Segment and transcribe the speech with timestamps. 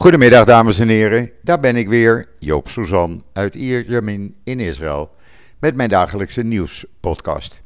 [0.00, 5.10] Goedemiddag dames en heren, daar ben ik weer, Joop Suzan uit Ierjamin in Israël
[5.58, 7.60] met mijn dagelijkse nieuwspodcast.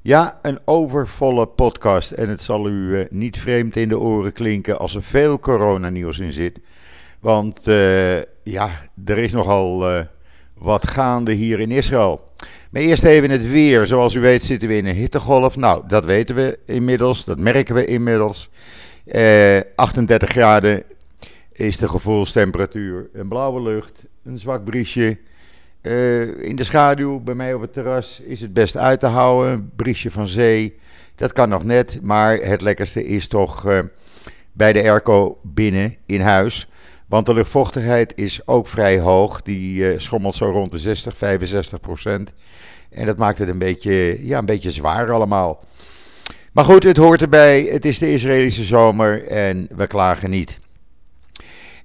[0.00, 4.78] Ja, een overvolle podcast en het zal u eh, niet vreemd in de oren klinken
[4.78, 6.58] als er veel coronanieuws in zit.
[7.20, 8.70] Want uh, ja,
[9.04, 10.00] er is nogal uh,
[10.54, 12.30] wat gaande hier in Israël.
[12.70, 13.86] Maar eerst even het weer.
[13.86, 15.56] Zoals u weet zitten we in een hittegolf.
[15.56, 18.50] Nou, dat weten we inmiddels, dat merken we inmiddels.
[19.76, 20.82] 38 graden
[21.58, 23.08] is de gevoelstemperatuur.
[23.12, 25.18] Een blauwe lucht, een zwak briesje.
[25.82, 29.52] Uh, in de schaduw, bij mij op het terras, is het best uit te houden.
[29.52, 30.76] Een briesje van zee,
[31.14, 31.98] dat kan nog net.
[32.02, 33.78] Maar het lekkerste is toch uh,
[34.52, 36.68] bij de airco binnen in huis.
[37.06, 39.42] Want de luchtvochtigheid is ook vrij hoog.
[39.42, 42.32] Die uh, schommelt zo rond de 60, 65 procent.
[42.90, 45.64] En dat maakt het een beetje, ja, een beetje zwaar allemaal.
[46.52, 47.62] Maar goed, het hoort erbij.
[47.62, 50.58] Het is de Israëlische zomer en we klagen niet.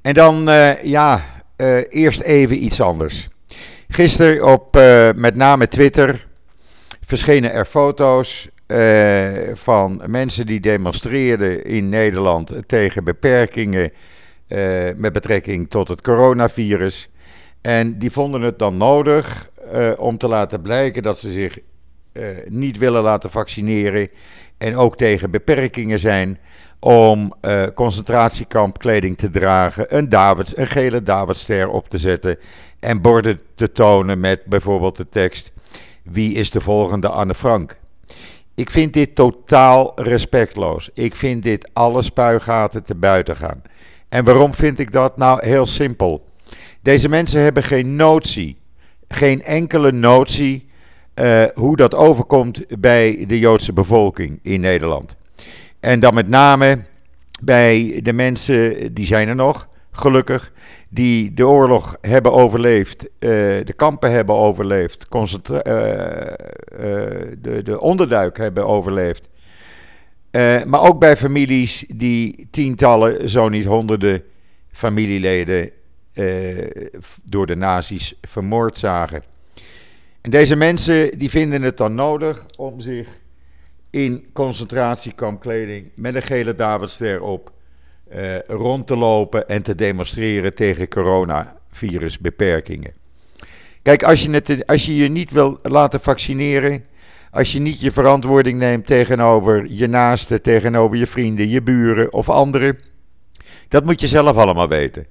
[0.04, 1.26] En dan, uh, ja,
[1.58, 3.30] uh, eerst even iets anders.
[3.88, 6.26] Gisteren op uh, met name Twitter
[7.06, 8.52] verschenen er foto's
[9.54, 13.92] van mensen die demonstreerden in Nederland tegen beperkingen
[14.96, 17.10] met betrekking tot het coronavirus.
[17.62, 19.50] En die vonden het dan nodig
[19.98, 21.60] om te laten blijken dat ze zich
[22.48, 24.10] niet willen laten vaccineren
[24.58, 26.40] en ook tegen beperkingen zijn
[26.84, 32.38] om uh, concentratiekampkleding te dragen, een, Davids, een gele Davidster op te zetten
[32.80, 35.52] en borden te tonen met bijvoorbeeld de tekst:
[36.04, 37.78] Wie is de volgende Anne Frank?
[38.56, 40.90] Ik vind dit totaal respectloos.
[40.94, 43.62] Ik vind dit alle spuigaten te buiten gaan.
[44.10, 45.18] En waarom vind ik dat?
[45.18, 46.26] Nou, heel simpel.
[46.82, 48.58] Deze mensen hebben geen notie,
[49.08, 50.68] geen enkele notie
[51.16, 55.16] uh, hoe dat overkomt bij de Joodse bevolking in Nederland.
[55.84, 56.86] En dan met name
[57.42, 60.52] bij de mensen, die zijn er nog, gelukkig,
[60.90, 63.10] die de oorlog hebben overleefd, uh,
[63.64, 65.30] de kampen hebben overleefd, uh,
[67.42, 69.28] de, de onderduik hebben overleefd.
[70.66, 74.24] maar ook bij families die tientallen, zo niet honderden
[74.72, 75.70] familieleden
[77.26, 79.24] door de nazi's vermoord zagen.
[80.22, 83.08] En deze mensen die vinden het dan nodig om zich
[83.94, 87.52] in concentratiekampkleding met een gele Davidster op
[88.14, 92.94] uh, rond te lopen en te demonstreren tegen coronavirusbeperkingen.
[93.82, 96.86] Kijk, als je, het, als je je niet wil laten vaccineren,
[97.32, 102.30] als je niet je verantwoording neemt tegenover je naasten, tegenover je vrienden, je buren of
[102.30, 102.80] anderen,
[103.68, 105.06] dat moet je zelf allemaal weten.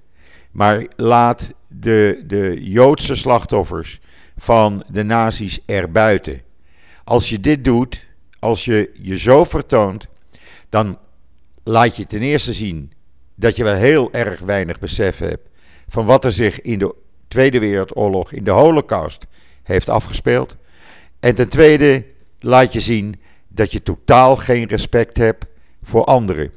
[0.51, 4.01] Maar laat de, de Joodse slachtoffers
[4.37, 6.41] van de nazi's erbuiten.
[7.05, 8.11] Als je dit doet,
[8.43, 10.07] als je je zo vertoont,
[10.69, 10.99] dan
[11.63, 12.93] laat je ten eerste zien
[13.35, 15.49] dat je wel heel erg weinig besef hebt
[15.89, 16.95] van wat er zich in de
[17.29, 19.27] Tweede Wereldoorlog, in de Holocaust,
[19.63, 20.57] heeft afgespeeld.
[21.21, 22.05] En ten tweede
[22.41, 25.47] laat je zien dat je totaal geen respect hebt
[25.83, 26.51] voor anderen.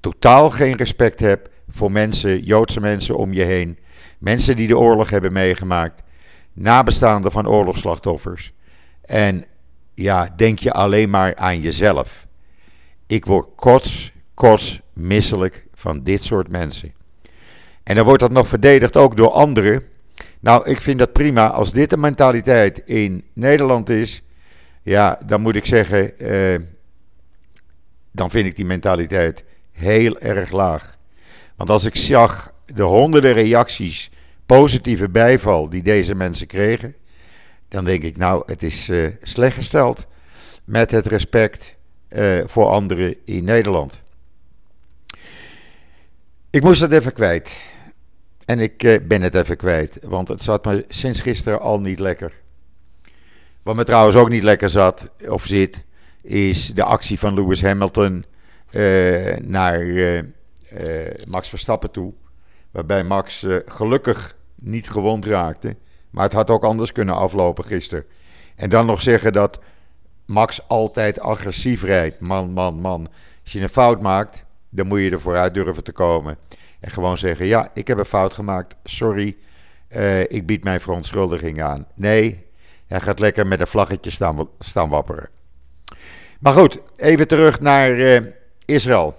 [0.00, 3.78] Totaal geen respect hebt voor mensen, Joodse mensen om je heen.
[4.18, 6.02] Mensen die de oorlog hebben meegemaakt.
[6.52, 8.52] Nabestaanden van oorlogsslachtoffers.
[9.00, 9.44] En
[10.02, 12.26] ja, denk je alleen maar aan jezelf.
[13.06, 16.92] Ik word kots, kots, misselijk van dit soort mensen.
[17.82, 19.82] En dan wordt dat nog verdedigd ook door anderen.
[20.40, 21.50] Nou, ik vind dat prima.
[21.50, 24.22] Als dit de mentaliteit in Nederland is,
[24.82, 26.60] ja, dan moet ik zeggen, eh,
[28.12, 30.96] dan vind ik die mentaliteit heel erg laag.
[31.56, 34.10] Want als ik zag de honderden reacties,
[34.46, 36.94] positieve bijval die deze mensen kregen,
[37.68, 40.06] dan denk ik, nou, het is uh, slecht gesteld
[40.64, 41.76] met het respect
[42.08, 44.00] uh, voor anderen in Nederland.
[46.50, 47.52] Ik moest het even kwijt.
[48.44, 51.98] En ik uh, ben het even kwijt, want het zat me sinds gisteren al niet
[51.98, 52.32] lekker.
[53.62, 55.84] Wat me trouwens ook niet lekker zat, of zit,
[56.22, 58.24] is de actie van Lewis Hamilton
[59.40, 59.84] naar
[61.26, 62.12] Max Verstappen toe.
[62.70, 65.76] Waarbij Max gelukkig niet gewond raakte.
[66.10, 68.04] Maar het had ook anders kunnen aflopen gisteren.
[68.56, 69.58] En dan nog zeggen dat
[70.26, 72.20] Max altijd agressief rijdt.
[72.20, 73.08] Man, man, man.
[73.42, 76.38] Als je een fout maakt, dan moet je er vooruit durven te komen.
[76.80, 78.76] En gewoon zeggen: Ja, ik heb een fout gemaakt.
[78.84, 79.36] Sorry.
[79.96, 81.86] Uh, ik bied mijn verontschuldiging aan.
[81.94, 82.46] Nee,
[82.86, 85.28] hij gaat lekker met een vlaggetje staan, staan wapperen.
[86.40, 88.20] Maar goed, even terug naar uh,
[88.64, 89.16] Israël.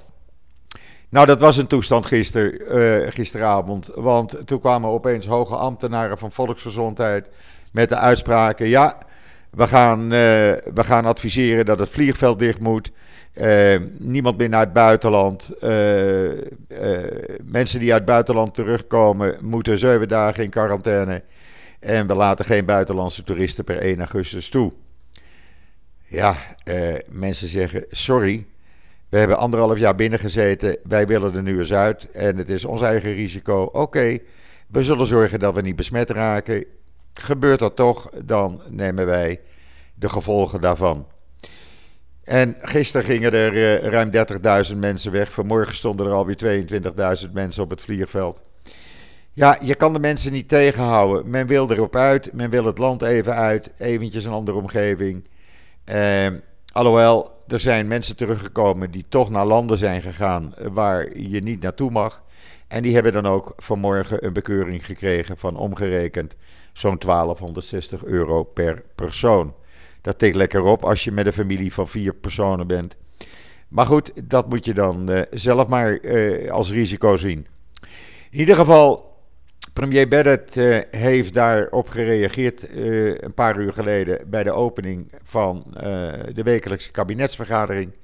[1.10, 2.62] Nou, dat was een toestand gister,
[3.02, 3.92] uh, gisteravond.
[3.96, 7.30] Want toen kwamen opeens hoge ambtenaren van volksgezondheid
[7.72, 8.98] met de uitspraken: ja,
[9.50, 12.92] we gaan, we gaan adviseren dat het vliegveld dicht moet.
[13.98, 15.52] niemand meer naar het buitenland.
[17.44, 21.24] mensen die uit het buitenland terugkomen moeten zeven dagen in quarantaine.
[21.80, 24.74] En we laten geen buitenlandse toeristen per 1 augustus toe.
[26.04, 26.36] Ja,
[27.08, 28.46] mensen zeggen sorry.
[29.10, 30.78] We hebben anderhalf jaar binnengezeten.
[30.84, 32.12] Wij willen er nu eens uit.
[32.12, 33.62] En het is ons eigen risico.
[33.62, 34.18] Oké,
[34.68, 36.66] we zullen zorgen dat we niet besmet raken.
[37.14, 39.42] Gebeurt dat toch, dan nemen wij
[39.96, 41.08] de gevolgen daarvan.
[42.24, 44.12] En gisteren gingen er uh, ruim
[44.72, 45.32] 30.000 mensen weg.
[45.32, 46.68] Vanmorgen stonden er alweer
[47.26, 48.42] 22.000 mensen op het vliegveld.
[49.34, 51.30] Ja, je kan de mensen niet tegenhouden.
[51.30, 52.34] Men wil erop uit.
[52.34, 53.74] Men wil het land even uit.
[53.78, 55.28] Eventjes een andere omgeving.
[55.86, 56.28] Uh,
[56.72, 61.92] alhoewel, er zijn mensen teruggekomen die toch naar landen zijn gegaan waar je niet naartoe
[61.92, 62.24] mag.
[62.68, 66.36] En die hebben dan ook vanmorgen een bekeuring gekregen van omgerekend
[66.74, 69.54] zo'n 1260 euro per persoon.
[70.01, 72.96] Dat tikt lekker op als je met een familie van vier personen bent.
[73.68, 77.48] Maar goed, dat moet je dan uh, zelf maar uh, als risico zien.
[78.30, 79.09] In ieder geval,
[79.80, 85.66] Premier Bennett uh, heeft daarop gereageerd uh, een paar uur geleden bij de opening van
[85.68, 85.81] uh,
[86.34, 87.98] de wekelijkse kabinetsvergadering.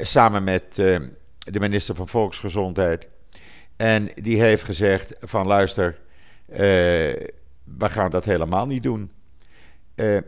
[0.00, 3.08] samen met de minister van Volksgezondheid.
[3.76, 6.00] En die heeft gezegd van luister,
[6.46, 9.12] we gaan dat helemaal niet doen.
[9.94, 10.24] We,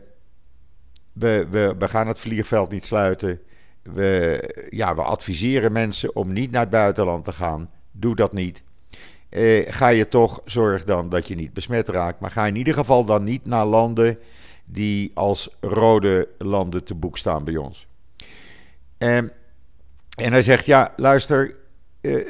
[1.13, 3.39] we, we gaan het vliegveld niet sluiten.
[3.81, 7.69] We, ja, we adviseren mensen om niet naar het buitenland te gaan.
[7.91, 8.63] Doe dat niet.
[9.31, 12.19] Eh, ga je toch zorg dan dat je niet besmet raakt.
[12.19, 14.17] Maar ga in ieder geval dan niet naar landen
[14.65, 17.87] die als rode landen te boek staan bij ons.
[18.97, 19.31] En,
[20.15, 21.55] hij zegt: Ja, luister,
[22.01, 22.27] eh,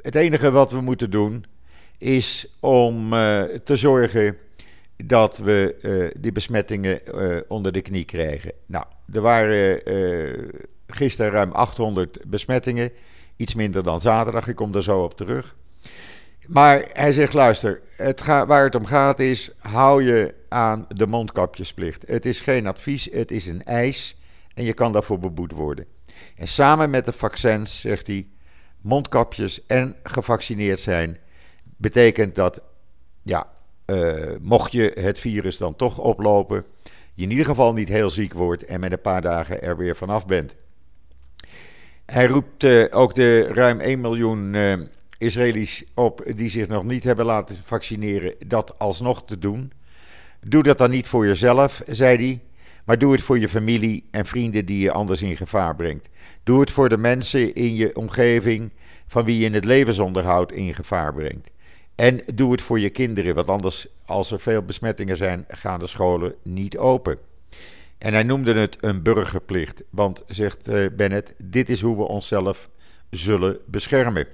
[0.00, 1.44] het enige wat we moeten doen
[1.98, 4.36] is om eh, te zorgen
[4.96, 8.52] dat we uh, die besmettingen uh, onder de knie krijgen.
[8.66, 9.80] Nou, er waren
[10.86, 12.90] gisteren ruim 800 besmettingen,
[13.36, 14.48] iets minder dan zaterdag.
[14.48, 15.56] Ik kom daar zo op terug.
[16.46, 22.04] Maar hij zegt: luister, het waar het om gaat is: hou je aan de mondkapjesplicht.
[22.06, 24.16] Het is geen advies, het is een eis
[24.54, 25.86] en je kan daarvoor beboet worden.
[26.36, 28.28] En samen met de vaccins, zegt hij,
[28.82, 31.18] mondkapjes en gevaccineerd zijn,
[31.76, 32.62] betekent dat,
[33.22, 33.46] ja,
[33.86, 36.64] uh, mocht je het virus dan toch oplopen,
[37.14, 39.96] je in ieder geval niet heel ziek wordt en met een paar dagen er weer
[39.96, 40.54] vanaf bent.
[42.06, 44.74] Hij roept uh, ook de ruim 1 miljoen uh,
[45.18, 49.72] Israëli's op die zich nog niet hebben laten vaccineren, dat alsnog te doen.
[50.40, 52.40] Doe dat dan niet voor jezelf, zei hij,
[52.84, 56.08] maar doe het voor je familie en vrienden die je anders in gevaar brengt.
[56.42, 58.72] Doe het voor de mensen in je omgeving
[59.06, 61.50] van wie je het levensonderhoud in gevaar brengt.
[61.94, 65.86] En doe het voor je kinderen, want anders, als er veel besmettingen zijn, gaan de
[65.86, 67.18] scholen niet open.
[67.98, 72.70] En hij noemde het een burgerplicht, want, zegt uh, Bennett, dit is hoe we onszelf
[73.10, 74.26] zullen beschermen.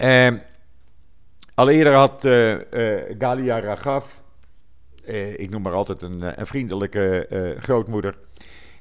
[0.00, 0.28] Uh,
[1.54, 2.60] al eerder had uh, uh,
[3.18, 4.22] Galia Ragaf,
[5.36, 7.26] ik noem maar altijd een, een vriendelijke
[7.58, 8.18] grootmoeder,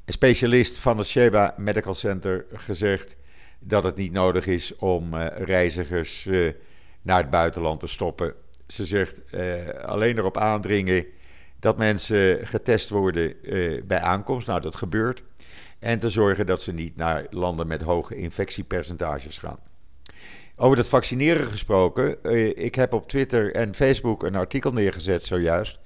[0.06, 3.16] een specialist van het Sheba Medical Center, gezegd
[3.60, 6.28] dat het niet nodig is om reizigers
[7.02, 8.34] naar het buitenland te stoppen.
[8.68, 9.22] Ze zegt
[9.86, 11.06] alleen erop aandringen
[11.60, 13.36] dat mensen getest worden
[13.88, 14.48] bij aankomst.
[14.48, 15.24] Nou, dat gebeurt.
[15.80, 19.60] En te zorgen dat ze niet naar landen met hoge infectiepercentages gaan.
[20.60, 22.24] Over dat vaccineren gesproken.
[22.24, 25.80] Eh, ik heb op Twitter en Facebook een artikel neergezet zojuist.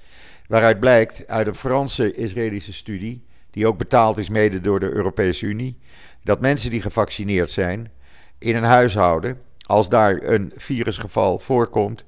[0.48, 3.25] Waaruit blijkt uit een Franse Israëlische studie.
[3.51, 5.78] Die ook betaald is mede door de Europese Unie.
[6.24, 7.92] Dat mensen die gevaccineerd zijn
[8.40, 9.42] in een huishouden.
[9.66, 12.06] Als daar een virusgeval voorkomt.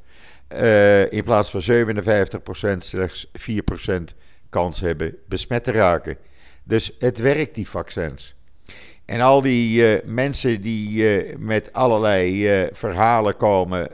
[0.53, 4.03] Uh, in plaats van 57% slechts 4%
[4.50, 6.17] kans hebben besmet te raken.
[6.63, 8.36] Dus het werkt, die vaccins.
[9.13, 13.88] En al die uh, mensen die uh, met allerlei uh, verhalen komen.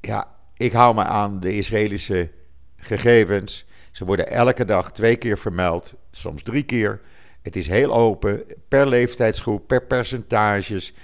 [0.00, 2.30] ja, ik hou me aan de Israëlische
[2.76, 3.66] gegevens.
[3.90, 7.00] Ze worden elke dag twee keer vermeld, soms drie keer.
[7.42, 10.94] Het is heel open, per leeftijdsgroep, per percentages,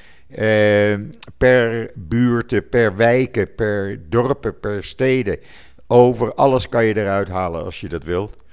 [1.36, 5.38] per buurten, per wijken, per dorpen, per steden.
[5.86, 8.44] Over alles kan je eruit halen als je dat wilt.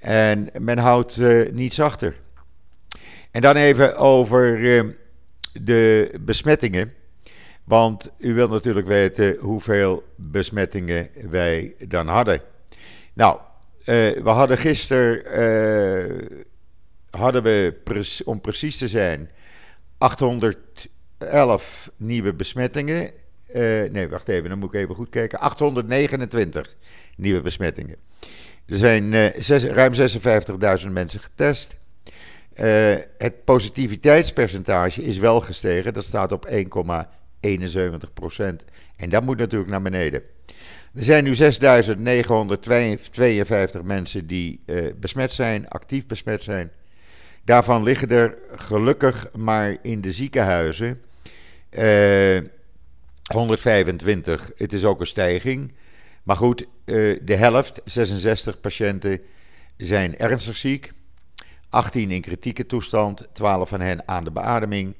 [0.00, 1.20] En men houdt
[1.52, 2.14] niets achter.
[3.30, 4.84] En dan even over uh,
[5.52, 6.92] de besmettingen.
[7.64, 12.40] Want u wilt natuurlijk weten hoeveel besmettingen wij dan hadden.
[13.12, 13.42] Nou, uh,
[14.22, 16.28] we hadden gisteren, uh,
[17.10, 17.80] hadden we,
[18.24, 19.30] om precies te zijn,
[19.98, 23.10] 811 nieuwe besmettingen.
[23.92, 25.38] nee, wacht even, dan moet ik even goed kijken.
[25.38, 26.76] 829
[27.16, 27.96] nieuwe besmettingen.
[28.66, 29.12] Er zijn
[29.72, 29.92] ruim
[30.82, 31.76] 56.000 mensen getest.
[33.18, 35.94] Het positiviteitspercentage is wel gestegen.
[35.94, 36.52] Dat staat op 1,71
[38.14, 38.64] procent.
[38.96, 40.22] En dat moet natuurlijk naar beneden.
[40.94, 41.40] Er zijn nu 6.952
[43.82, 44.60] mensen die
[44.96, 46.70] besmet zijn, actief besmet zijn.
[47.44, 51.00] Daarvan liggen er gelukkig maar in de ziekenhuizen
[53.32, 54.50] 125.
[54.50, 55.72] Eh, Het is ook een stijging.
[56.22, 59.20] Maar goed, de helft, 66 patiënten,
[59.76, 60.92] zijn ernstig ziek.
[61.70, 64.94] 18 in kritieke toestand, 12 van hen aan de beademing.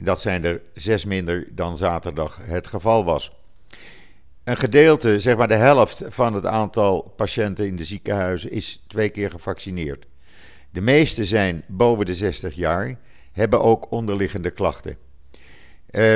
[0.00, 3.32] Dat zijn er zes minder dan zaterdag het geval was.
[4.44, 9.08] Een gedeelte, zeg maar de helft van het aantal patiënten in de ziekenhuizen, is twee
[9.08, 10.06] keer gevaccineerd.
[10.70, 12.98] De meeste zijn boven de 60 jaar,
[13.32, 14.96] hebben ook onderliggende klachten.
[15.90, 16.14] Uh,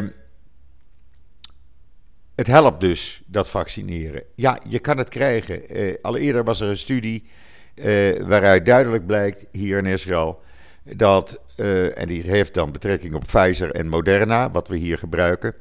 [2.34, 4.24] het helpt dus, dat vaccineren.
[4.34, 5.76] Ja, je kan het krijgen.
[5.76, 7.24] Uh, al eerder was er een studie
[7.74, 10.40] uh, waaruit duidelijk blijkt hier in Israël
[10.84, 15.54] dat, uh, en die heeft dan betrekking op Pfizer en Moderna, wat we hier gebruiken.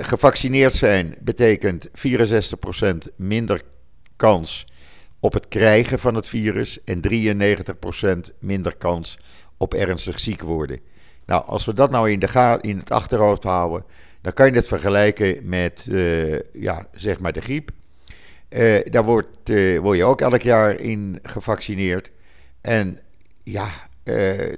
[0.00, 3.62] gevaccineerd zijn betekent 64% minder
[4.16, 4.66] kans
[5.20, 7.00] op het krijgen van het virus en
[8.30, 9.18] 93% minder kans
[9.56, 10.80] op ernstig ziek worden.
[11.26, 13.84] Nou, als we dat nou in, de in het achterhoofd houden,
[14.22, 15.88] dan kan je het vergelijken met
[16.52, 17.70] ja, zeg maar de griep.
[18.50, 22.10] Uh, daar wordt, uh, word je ook elk jaar in gevaccineerd.
[22.60, 23.00] En
[23.42, 23.68] ja,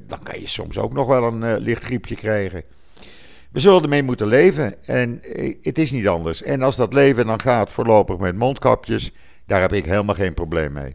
[0.06, 2.62] dan kan je soms ook nog wel een licht griepje krijgen.
[3.50, 5.20] We zullen ermee moeten leven en
[5.62, 6.42] het is niet anders.
[6.42, 9.12] En als dat leven dan gaat voorlopig met mondkapjes,
[9.46, 10.94] daar heb ik helemaal geen probleem mee.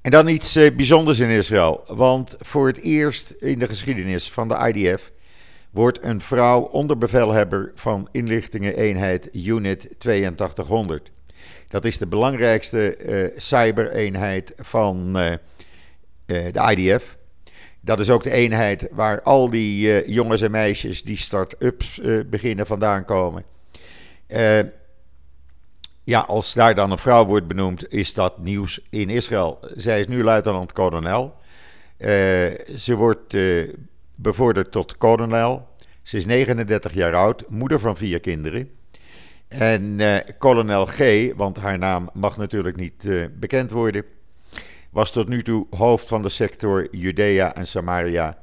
[0.00, 1.84] En dan iets bijzonders in Israël.
[1.86, 5.12] Want voor het eerst in de geschiedenis van de IDF
[5.70, 11.10] wordt een vrouw onderbevelhebber van inlichtingeneenheid Unit 8200.
[11.68, 15.32] Dat is de belangrijkste uh, cybereenheid van uh,
[16.26, 17.16] de IDF.
[17.80, 23.04] Dat is ook de eenheid waar al die jongens en meisjes die start-ups beginnen vandaan
[23.04, 23.44] komen.
[26.04, 29.58] Ja, als daar dan een vrouw wordt benoemd, is dat nieuws in Israël.
[29.74, 31.34] Zij is nu luitenant-kolonel.
[32.76, 33.36] Ze wordt
[34.16, 35.68] bevorderd tot kolonel.
[36.02, 38.70] Ze is 39 jaar oud, moeder van vier kinderen.
[39.48, 44.04] En uh, kolonel G, want haar naam mag natuurlijk niet bekend worden,
[44.90, 48.38] was tot nu toe hoofd van de sector Judea en Samaria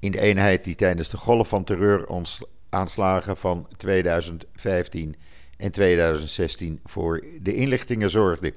[0.00, 5.16] in de eenheid die tijdens de golf van terreuraanslagen van 2015
[5.56, 8.54] en 2016 voor de inlichtingen zorgde.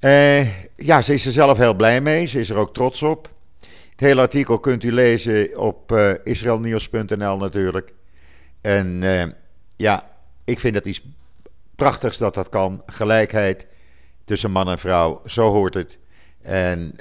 [0.00, 2.26] Uh, ja, ze is er zelf heel blij mee.
[2.26, 3.34] Ze is er ook trots op.
[3.90, 7.92] Het hele artikel kunt u lezen op eh, israelnieuws.nl natuurlijk.
[8.60, 9.02] En
[9.76, 10.15] ja,
[10.46, 11.02] ik vind het iets
[11.74, 12.82] prachtigs dat dat kan.
[12.86, 13.66] Gelijkheid
[14.24, 15.98] tussen man en vrouw, zo hoort het.
[16.42, 16.94] En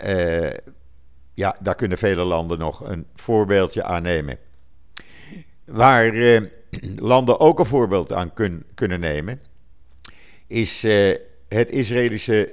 [1.33, 4.37] ja, daar kunnen vele landen nog een voorbeeldje aan nemen.
[5.65, 6.13] Waar
[6.95, 9.41] landen ook een voorbeeld aan kun, kunnen nemen,
[10.47, 11.15] is uh,
[11.47, 12.51] het Israëlische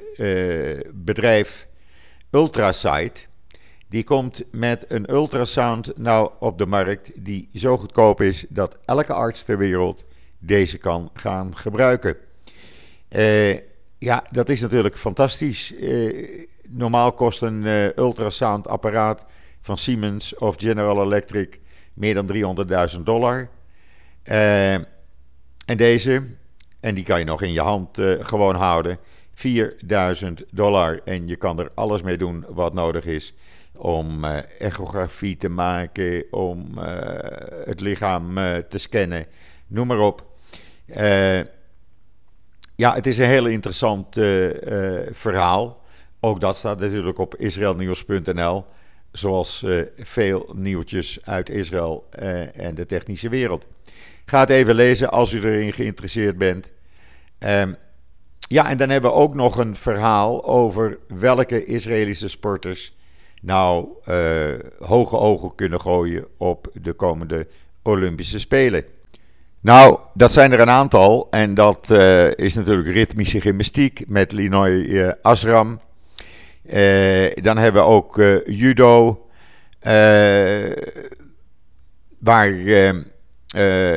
[0.95, 1.69] bedrijf
[2.31, 3.29] Ultrasight.
[3.89, 9.13] Die komt met een ultrasound nou op de markt die zo goedkoop is dat elke
[9.13, 10.05] arts ter wereld
[10.43, 12.17] deze kan gaan gebruiken.
[13.11, 13.59] Uh,
[13.99, 15.75] ja, dat is natuurlijk fantastisch.
[16.69, 17.65] normaal kost een
[17.97, 19.25] ultrasound apparaat
[19.61, 21.61] van Siemens of General Electric
[21.95, 22.57] meer dan
[22.97, 23.49] 300.000 dollar.
[24.25, 26.23] Uh, en deze,
[26.81, 28.99] en die kan je nog in je hand uh, gewoon houden,
[29.35, 31.01] 4000 dollar.
[31.05, 33.35] En je kan er alles mee doen wat nodig is
[33.77, 36.79] om uh, echografie te maken, om
[37.65, 38.35] het lichaam
[38.69, 39.27] te scannen,
[39.67, 40.31] noem maar op.
[42.77, 44.15] ja, het is een heel interessant
[45.11, 45.81] verhaal.
[46.21, 48.65] Ook dat staat natuurlijk op israelnieuws.nl
[49.13, 52.07] zoals veel nieuwtjes uit Israël
[52.55, 53.67] en de technische wereld.
[54.25, 56.71] Ga het even lezen als u erin geïnteresseerd bent.
[57.39, 57.77] Um,
[58.39, 62.97] ja, en dan hebben we ook nog een verhaal over welke Israëlische sporters
[63.41, 63.89] nou
[64.79, 67.47] hoge ogen kunnen gooien op de komende
[67.83, 68.85] Olympische Spelen.
[69.63, 71.27] Nou, dat zijn er een aantal.
[71.31, 71.91] En dat
[72.37, 75.81] is natuurlijk ritmische gymnastiek met Linoy Asram.
[76.65, 79.27] Uh, dan hebben we ook judo,
[82.19, 82.49] waar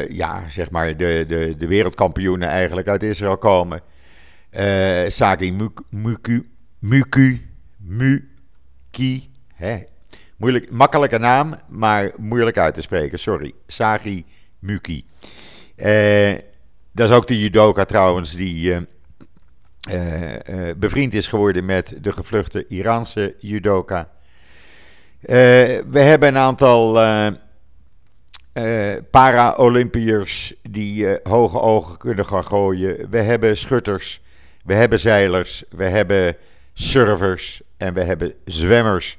[0.10, 3.82] ja, zeg maar de, de, de wereldkampioenen eigenlijk uit Israël komen.
[5.08, 5.54] Sagi
[5.90, 9.84] Muku, Muku, Muki, hè?
[10.38, 13.54] Moeilijk, makkelijke naam, maar moeilijk uit te spreken, sorry.
[13.68, 14.26] Sagi
[14.60, 15.06] Muki.
[16.92, 18.88] Dat is ook de judoka trouwens die
[20.78, 24.10] bevriend is geworden met de gevluchte Iraanse judoka.
[25.20, 27.04] we hebben een aantal
[28.58, 33.10] uh, para-Olympiërs die hoge ogen kunnen gaan gooien.
[33.10, 34.22] We hebben schutters,
[34.64, 36.36] we hebben zeilers, we hebben
[36.74, 39.18] surfers en we hebben zwemmers.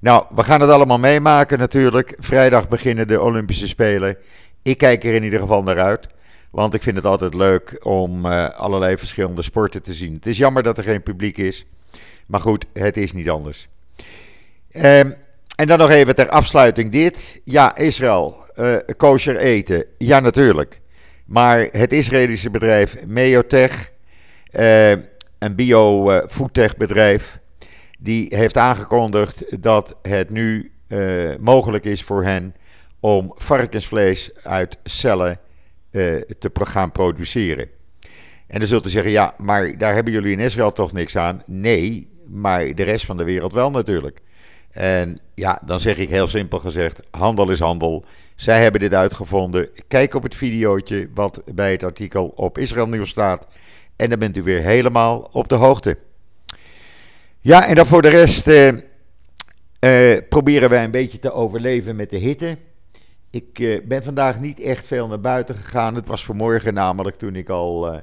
[0.00, 2.16] Nou, we gaan het allemaal meemaken natuurlijk.
[2.18, 4.16] Vrijdag beginnen de Olympische Spelen.
[4.62, 6.08] Ik kijk er in ieder geval naar uit.
[6.50, 10.14] Want ik vind het altijd leuk om uh, allerlei verschillende sporten te zien.
[10.14, 11.66] Het is jammer dat er geen publiek is.
[12.26, 13.68] Maar goed, het is niet anders.
[14.70, 15.10] Ehm,
[15.56, 17.40] en dan nog even ter afsluiting dit.
[17.44, 19.84] Ja, Israël uh, kosher eten?
[19.98, 20.80] Ja, natuurlijk.
[21.24, 23.90] Maar het Israëlische bedrijf Meotech,
[24.52, 24.90] uh,
[25.38, 27.38] een bio-foodtech bedrijf,
[27.98, 30.72] die heeft aangekondigd dat het nu
[31.40, 32.54] mogelijk is voor hen
[33.02, 35.38] om varkensvlees uit cellen
[35.90, 37.68] te gaan produceren.
[38.46, 41.42] En dan zult u zeggen, ja, maar daar hebben jullie in Israël toch niks aan?
[41.46, 44.20] Nee, maar de rest van de wereld wel natuurlijk.
[44.70, 48.04] En ja, dan zeg ik heel simpel gezegd: handel is handel.
[48.36, 49.68] Zij hebben dit uitgevonden.
[49.88, 53.46] Kijk op het videootje wat bij het artikel op Israël Nieuws staat.
[53.96, 55.98] En dan bent u weer helemaal op de hoogte.
[57.40, 58.68] Ja, en dan voor de rest eh,
[59.78, 62.56] eh, proberen wij een beetje te overleven met de hitte.
[63.32, 65.94] Ik eh, ben vandaag niet echt veel naar buiten gegaan.
[65.94, 67.94] Het was vanmorgen namelijk toen ik al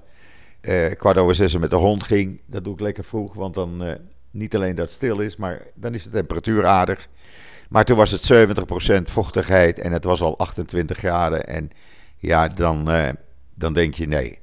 [0.62, 2.42] uh, kwart over zes met de hond ging.
[2.46, 3.98] Dat doe ik lekker vroeg, want dan
[4.32, 7.08] niet alleen dat het stil is, maar dan is de temperatuur aardig.
[7.70, 8.58] Maar toen was het
[9.00, 11.48] 70% vochtigheid en het was al 28 graden.
[11.48, 11.70] En
[12.18, 12.90] ja, dan,
[13.56, 14.40] dan denk je nee,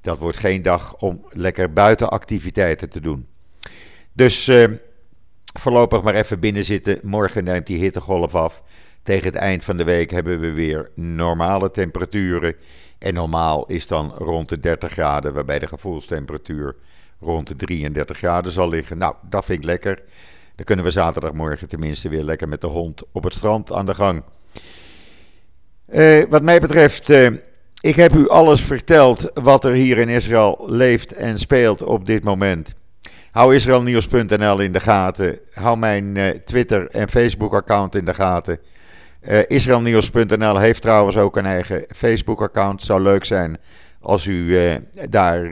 [0.00, 3.26] dat wordt geen dag om lekker buitenactiviteiten te doen.
[4.12, 4.50] Dus
[5.58, 6.98] voorlopig maar even binnen zitten.
[7.02, 8.62] Morgen neemt die hittegolf af.
[9.08, 12.54] Tegen het eind van de week hebben we weer normale temperaturen.
[12.98, 16.76] En normaal is dan rond de 30 graden, waarbij de gevoelstemperatuur
[17.20, 18.98] rond de 33 graden zal liggen.
[18.98, 20.02] Nou, dat vind ik lekker.
[20.56, 23.94] Dan kunnen we zaterdagmorgen tenminste weer lekker met de hond op het strand aan de
[23.94, 24.22] gang.
[25.92, 27.30] Uh, wat mij betreft, uh,
[27.80, 32.24] ik heb u alles verteld wat er hier in Israël leeft en speelt op dit
[32.24, 32.74] moment.
[33.30, 35.38] Hou israelnieuws.nl in de gaten.
[35.52, 38.58] Hou mijn uh, Twitter en Facebook-account in de gaten.
[39.46, 42.82] Israelnieuws.nl heeft trouwens ook een eigen Facebook-account.
[42.82, 43.58] Zou leuk zijn
[44.00, 44.56] als u
[45.08, 45.50] daar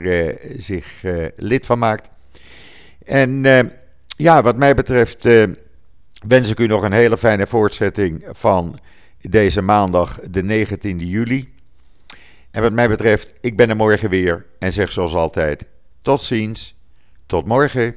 [0.57, 1.03] zich
[1.35, 2.09] lid van maakt.
[3.05, 3.43] En
[4.17, 5.43] ja, wat mij betreft uh,
[6.27, 8.79] wens ik u nog een hele fijne voortzetting van
[9.21, 11.53] deze maandag, de 19e juli.
[12.51, 15.65] En wat mij betreft, ik ben er morgen weer en zeg zoals altijd:
[16.01, 16.75] tot ziens,
[17.25, 17.95] tot morgen.